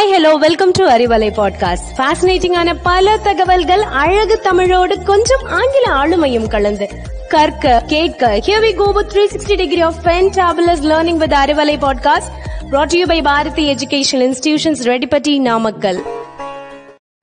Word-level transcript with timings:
Hi 0.00 0.12
hello 0.12 0.34
welcome 0.34 0.70
to 0.70 0.86
Arivalai 0.86 1.30
podcast 1.36 1.88
ஃபேசினேட்டிங்கான 1.96 2.76
பல 2.82 3.16
தகவல்கள் 3.16 3.80
அழகு 3.80 4.40
தமிழோடு 4.40 5.02
கொஞ்சம் 5.02 5.40
ஆங்கில 5.44 5.86
ஆளுமையும் 5.86 6.48
கலந்து. 6.48 6.88
கற்க 7.28 7.82
கேட்க 7.86 8.36
here 8.46 8.62
we 8.62 8.74
go 8.74 8.92
with 8.92 9.16
360 9.16 9.56
degree 9.56 9.80
of 9.80 9.94
fantabulous 10.04 10.82
learning 10.82 11.16
with 11.16 11.32
Arivalai 11.32 11.84
podcast 11.84 12.32
brought 12.70 12.84
to 12.84 12.98
you 12.98 13.06
by 13.06 13.22
Bharathi 13.22 13.74
educational 13.74 14.32
institutions 14.32 14.82
Reddipatti 14.82 15.40
Namakkal 15.40 16.02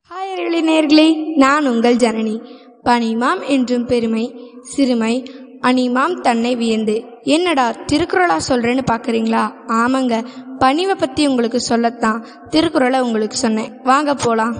hi 0.09 0.39
Arivalai 0.39 0.69
நேர்களே 0.69 1.35
நான் 1.35 1.67
உங்கள் 1.67 1.95
ஜனனி. 1.95 2.41
பணிமாம் 2.85 3.47
என்றும் 3.47 3.85
பெருமை 3.85 4.39
சிறுமை 4.61 5.31
அனிமாம் 5.61 6.21
தன்னை 6.21 6.55
வியந்து 6.55 7.03
என்னடா 7.21 7.71
திருக்குறளா 7.71 8.37
சொல்றேன்னு 8.49 8.83
பார்க்குறீங்களா 8.91 9.43
ஆமாங்க 9.67 10.25
பணிவை 10.59 10.95
பற்றி 10.97 11.27
உங்களுக்கு 11.27 11.59
சொல்லத்தான் 11.59 12.27
திருக்குறளை 12.49 12.99
உங்களுக்கு 12.99 13.35
சொன்னேன். 13.35 13.81
வாங்க 13.83 14.13
போலாம். 14.13 14.55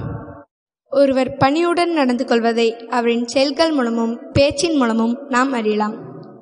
ஒருவர் 0.89 1.37
பணியுடன் 1.37 1.93
நடந்து 1.93 2.25
கொள்வதை 2.25 2.75
அவரின் 2.89 3.25
செயல்கள் 3.25 3.71
மூலமும் 3.71 4.19
பேச்சின் 4.33 4.77
மூலமும் 4.77 5.17
நாம் 5.29 5.53
அறியலாம். 5.53 5.95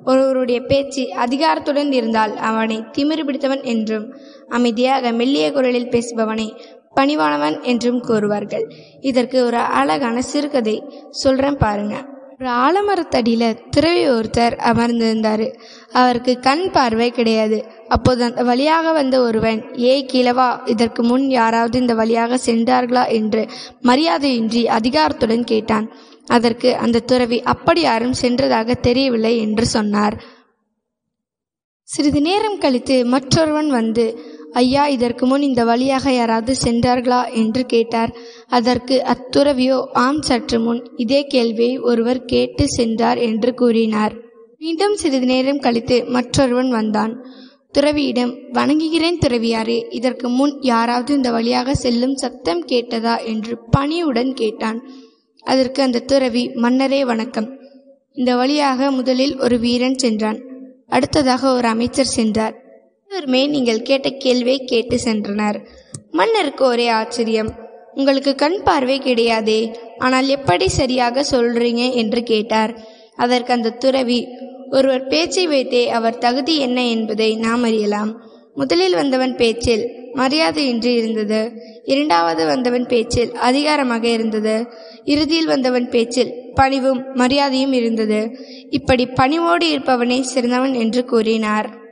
ஒருவருடைய 0.04 0.60
பேச்சு 0.60 1.02
அதிகாரத்துடன் 1.16 1.92
இருந்தால் 1.92 2.36
அவனை 2.36 2.84
திமிரு 2.92 3.24
பிடித்தவன் 3.24 3.62
என்றும் 3.62 4.14
அமைதியாக 4.48 5.12
மெல்லிய 5.12 5.52
குரலில் 5.52 5.88
பேசுபவனை 5.88 6.48
பணிவானவன் 7.00 7.62
என்றும் 7.62 8.02
கூறுவார்கள். 8.02 8.70
இதற்கு 9.00 9.44
ஒரு 9.44 9.56
அழகான 9.56 10.22
சிறுகதை 10.22 10.82
சொல்றேன் 11.10 11.56
பாருங்கள் 11.56 12.14
ஒரு 12.40 12.48
ஆலமரத்தடியில் 12.48 13.68
துறவி 13.70 14.08
ஒருத்தர் 14.08 14.54
அமர்ந்திருந்தார். 14.70 15.44
அவருக்கு 15.92 16.40
கண் 16.40 16.70
பார்வை 16.70 17.10
கிடையாது. 17.10 17.58
அப்போது 17.88 18.24
அந்த 18.24 18.42
வழியாக 18.42 18.92
வந்த 18.92 19.20
ஒருவன் 19.20 19.60
ஏய் 19.74 20.08
கிழவா 20.12 20.68
இதற்கு 20.68 21.02
முன் 21.02 21.30
யாராவது 21.30 21.78
இந்த 21.78 21.94
வழியாக 21.94 22.38
சென்றார்களா? 22.46 23.04
என்று 23.10 23.48
மரியாதையின்றி 23.82 24.62
அதிகாரத்துடன் 24.78 25.44
கேட்டான். 25.44 25.88
அதற்கு 26.26 26.76
அந்த 26.76 26.98
துறவி 26.98 27.42
அப்படி 27.42 27.80
யாரும் 27.80 28.14
சென்றதாக 28.20 28.74
தெரியவில்லை 28.80 29.38
என்று 29.38 29.66
சொன்னார். 29.66 30.16
சிறிது 31.88 32.20
நேரம் 32.20 32.58
கழித்து 32.58 33.06
மற்றொருவன் 33.06 33.70
வந்து 33.70 34.06
ஐயா 34.56 34.86
இதற்கு 34.86 35.26
முன் 35.26 35.42
இந்த 35.42 35.64
வழியாக 35.64 36.12
யாராவது 36.12 36.54
சென்றார்களா? 36.64 37.32
என்று 37.32 37.64
கேட்டார். 37.64 38.16
அதற்கு 38.48 39.02
அத்துறவியோ 39.04 39.86
ஆம் 39.92 40.22
சற்று 40.22 40.60
முன். 40.60 40.90
இதே 40.96 41.24
கேள்வியை 41.24 41.78
ஒருவர் 41.78 42.24
கேட்டு 42.24 42.68
சென்றார் 42.68 43.18
என்று 43.18 43.54
கூறினார். 43.54 44.14
மீண்டும் 44.58 44.96
சிறிது 44.96 45.26
நேரம் 45.26 45.58
கழித்து 45.58 46.04
மற்றொருவன் 46.04 46.70
வந்தான். 46.70 47.24
துறவியிடம் 47.78 48.32
வணங்குகிறேன் 48.52 49.18
துறவியாரே 49.18 49.86
இதற்கு 49.90 50.28
முன் 50.28 50.58
யாராவது 50.60 51.14
இந்த 51.14 51.30
வழியாக 51.30 51.74
செல்லும் 51.74 52.14
சத்தம் 52.14 52.66
கேட்டதா? 52.66 53.24
என்று 53.24 53.58
பணியுடன் 53.76 54.32
கேட்டான். 54.32 54.80
அதற்கு 55.44 55.82
அந்த 55.82 55.98
துறவி 55.98 56.48
மன்னரே 56.48 57.04
வணக்கம். 57.04 57.48
இந்த 58.12 58.34
வழியாக 58.36 58.90
முதலில் 58.90 59.40
ஒரு 59.40 59.58
வீரன் 59.58 59.98
சென்றான். 59.98 60.40
அடுத்ததாக 60.88 61.54
ஒரு 61.54 61.68
அமைச்சர் 61.68 62.14
சென்றார். 62.18 62.65
இருவருமே 63.16 63.46
நீங்கள் 63.46 63.82
கேட்ட 63.82 64.08
கேள்வியை 64.10 64.58
கேட்டு 64.64 64.96
சென்றனர். 65.04 65.56
மன்னருக்கு 66.10 66.64
ஒரே 66.64 66.88
ஆச்சரியம். 66.88 67.50
உங்களுக்கு 67.94 68.34
கண் 68.34 68.62
பார்வை 68.64 69.00
கிடையாதே 69.00 69.74
ஆனால் 69.98 70.26
எப்படி 70.28 70.68
சரியாக 70.68 71.24
சொல்றீங்க? 71.30 71.92
என்று 71.92 72.22
கேட்டார். 72.22 72.72
அதற்கு 73.16 73.52
அந்த 73.52 73.70
துறவி 73.70 74.28
ஒருவர் 74.70 75.06
பேச்சை 75.06 75.46
வைத்தே 75.46 75.88
அவர் 75.88 76.18
தகுதி 76.18 76.56
என்ன 76.58 76.84
என்பதை 76.86 77.36
நாம் 77.36 77.62
அறியலாம். 77.62 78.10
முதலில் 78.54 78.94
வந்தவன் 78.94 79.34
பேச்சில் 79.36 79.84
மரியாதையின்றி 80.14 80.92
இருந்தது. 80.96 81.40
இரண்டாவது 81.84 82.46
வந்தவன் 82.46 82.86
பேச்சில் 82.86 83.32
அதிகாரமாக 83.48 84.06
இருந்தது. 84.08 84.68
இறுதியில் 85.04 85.46
வந்தவன் 85.46 85.88
பேச்சில் 85.88 86.34
பணிவும் 86.54 87.02
மரியாதையும் 87.14 87.72
இருந்தது. 87.72 88.20
இப்படி 88.70 89.06
பணிவோடு 89.06 89.66
இருப்பவனே 89.74 90.20
சிறந்தவன் 90.20 90.74
என்று 90.74 91.04
கூறினார். 91.04 91.84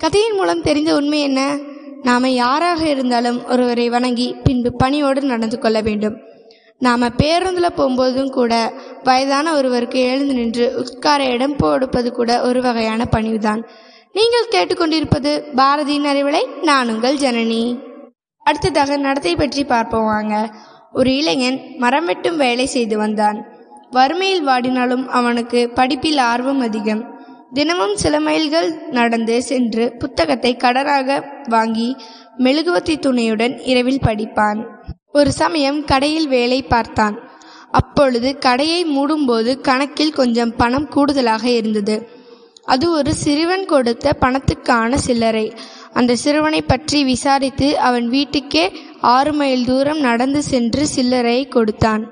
கதையின் 0.00 0.36
மூலம் 0.36 0.62
தெரிந்த 0.62 0.94
உண்மை 0.94 1.20
என்ன? 1.20 1.58
நாம 2.02 2.30
யாராக 2.30 2.88
இருந்தாலும் 2.88 3.46
ஒருவரை 3.46 3.88
வணங்கி 3.88 4.34
பின்பு 4.44 4.72
பணியோடு 4.72 5.22
நடந்து 5.22 5.58
கொள்ள 5.58 5.80
வேண்டும். 5.80 6.16
நாம 6.78 7.08
பேருந்தில் 7.08 7.76
போகும்போதும் 7.76 8.30
கூட 8.30 8.72
வயதான 9.02 9.52
ஒருவருக்கு 9.52 10.00
எழுந்து 10.00 10.34
நின்று 10.34 10.72
உட்கார 10.76 11.24
இடம் 11.24 11.56
போடுப்பது 11.56 12.12
கூட 12.12 12.42
ஒரு 12.42 12.62
வகையான 12.62 13.04
பணிவுதான். 13.10 13.68
நீங்கள் 14.12 14.48
கேட்டுக்கொண்டிருப்பது 14.50 15.42
பாரதியின் 15.56 16.04
அறிவுரை 16.04 16.46
நான் 16.62 16.88
உங்கள் 16.88 17.16
ஜனனி. 17.16 17.78
அடுத்ததாக 18.42 18.96
நடத்தை 18.96 19.36
பற்றி 19.36 19.64
பார்ப்போம் 19.64 20.04
வாங்க. 20.04 20.54
ஒரு 20.92 21.16
இளைஞன் 21.16 21.60
மரம் 21.78 22.04
வெட்டும் 22.04 22.36
வேலை 22.36 22.66
செய்து 22.66 22.96
வந்தான். 22.96 23.44
வறுமையில் 23.90 24.46
வாடினாலும் 24.46 25.06
அவனுக்கு 25.06 25.70
படிப்பில் 25.74 26.18
ஆர்வம் 26.18 26.60
அதிகம். 26.60 27.19
தினமும் 27.52 27.96
சில 27.96 28.20
மைல்கள் 28.20 28.68
நடந்து 28.90 29.42
சென்று 29.42 29.92
புத்தகத்தை 29.98 30.56
கடனாக 30.56 31.24
வாங்கி 31.48 31.96
மெழுகுவத்தி 32.38 32.98
துணையுடன் 32.98 33.60
இரவில் 33.62 34.04
படிப்பான். 34.06 34.60
ஒரு 35.12 35.32
சமயம் 35.32 35.84
கடையில் 35.84 36.28
வேலை 36.28 36.62
பார்த்தான். 36.62 37.16
அப்பொழுது 37.70 38.38
கடையை 38.38 38.80
மூடும்போது 38.98 39.60
கணக்கில் 39.60 40.12
கொஞ்சம் 40.12 40.56
பணம் 40.56 40.88
கூடுதலாக 40.88 41.44
இருந்தது. 41.48 42.08
அது 42.64 42.90
ஒரு 42.90 43.14
சிறுவன் 43.14 43.66
கொடுத்த 43.66 44.12
பணத்துக்கான 44.20 44.94
சில்லறை. 44.94 45.52
அந்த 45.92 46.16
சிறுவனை 46.16 46.62
பற்றி 46.62 47.04
விசாரித்து 47.04 47.78
அவன் 47.78 48.08
வீட்டுக்கே 48.08 48.72
ஆறு 49.00 49.32
மைல் 49.32 49.64
தூரம் 49.64 50.00
நடந்து 50.00 50.42
சென்று 50.42 50.86
சில்லறையை 50.96 51.48
கொடுத்தான். 51.48 52.04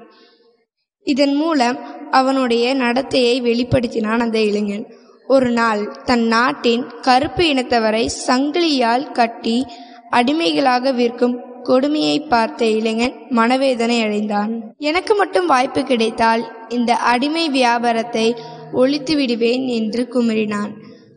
இதன் 1.06 1.34
மூலம் 1.34 1.78
அவனுடைய 2.10 2.75
நடத்தையை 2.75 3.34
வெளிப்படுத்தினான் 3.43 4.19
அந்த 4.19 4.41
இளைஞன். 4.41 4.87
ஒரு 5.28 5.50
நாள் 5.50 5.81
தன் 6.05 6.27
நாட்டின் 6.27 6.84
கருப்பு 7.00 7.44
இனத்தவரை 7.44 8.09
சங்கிலியால் 8.27 9.12
கட்டி 9.12 9.66
அடிமைகளாக 10.11 10.93
விற்கும் 10.93 11.37
கொடுமையை 11.62 12.21
பார்த்த 12.21 12.66
இளைஞன் 12.66 13.15
மனவேதனை 13.28 14.03
அடைந்தான். 14.03 14.53
எனக்கு 14.78 15.15
மட்டும் 15.15 15.47
வாய்ப்பு 15.47 15.83
கிடைத்தால் 15.83 16.43
இந்த 16.69 16.97
அடிமை 16.97 17.49
வியாபாரத்தை 17.49 18.37
ஒழித்து 18.72 19.17
விடுவேன் 19.17 19.67
என்று 19.67 20.09
குமரினான். 20.11 20.72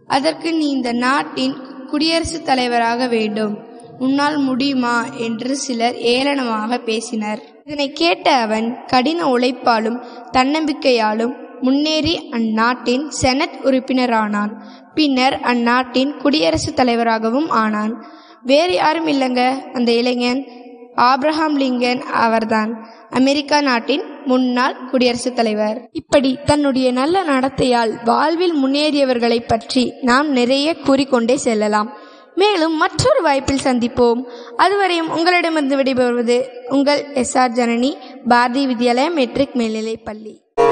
அதற்கு 0.07 0.53
நீ 0.53 0.67
இந்த 0.69 0.91
நாட்டின் 0.93 1.55
குடியரசுத் 1.87 2.45
தலைவராக 2.45 3.07
வேண்டும். 3.07 3.57
உன்னால் 3.99 4.37
முடியுமா? 4.37 5.05
என்று 5.17 5.55
சிலர் 5.55 5.95
ஏளனமாக 5.95 6.77
பேசினர். 6.77 7.41
இதனை 7.65 7.91
கேட்ட 7.91 8.31
அவன் 8.31 8.85
கடின 8.85 9.25
உழைப்பாலும் 9.25 10.01
தன்னம்பிக்கையாலும் 10.33 11.49
முன்னேறி 11.61 12.29
அந்நாட்டின் 12.31 13.09
செனட் 13.09 13.59
உறுப்பினரானான் 13.63 14.51
பின்னர் 14.93 15.39
அந்நாட்டின் 15.39 16.17
குடியரசுத் 16.17 16.75
தலைவராகவும் 16.75 17.49
ஆனான். 17.49 18.05
வேறு 18.43 18.73
யாரும் 18.73 19.07
இல்லைங்க 19.07 19.57
அந்த 19.73 19.91
இளைஞன் 19.91 20.47
ஆப்ரஹாம் 20.95 21.57
லிங்கன் 21.57 21.99
அவர்தான். 21.99 22.87
அமெரிக்கா 23.09 23.61
நாட்டின் 23.61 24.01
முன்னாள் 24.25 24.89
குடியரசுத் 24.89 25.35
தலைவர். 25.35 25.89
இப்படி 25.91 26.37
தன்னுடைய 26.45 26.91
நல்ல 26.91 27.23
நடத்தையால் 27.23 28.03
வாழ்வில் 28.05 28.65
முன்னேறியவர்களை 28.65 29.39
பற்றி 29.47 29.93
நாம் 30.01 30.31
நிறைய 30.31 30.75
கூறிக்கொண்டே 30.75 31.37
செல்லலாம். 31.37 31.91
மேலும் 32.35 32.77
மற்றொரு 32.77 33.21
வாய்ப்பில் 33.21 33.63
சந்திப்போம். 33.63 34.23
அதுவரையும் 34.57 35.13
உங்களிடமிருந்து 35.17 35.77
விடைபெறுவது 35.77 36.43
உங்கள் 36.69 37.13
S 37.13 37.37
R 37.37 37.51
Janani 37.51 37.95
Bharathi 38.27 38.67
Vidyalaya 38.67 39.13
matric 39.13 39.55
மேல்நிலைப் 39.55 40.05
பள்ளி. 40.05 40.39